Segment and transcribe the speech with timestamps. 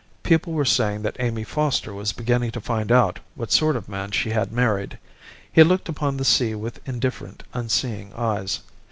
[0.23, 4.09] People were saying that Amy Foster was beginning to find out what sort of man
[4.09, 4.97] she had married.
[5.53, 8.61] He looked upon the sea with indifferent, unseeing eyes.